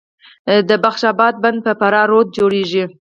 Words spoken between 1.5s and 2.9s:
په فراه رود جوړیږي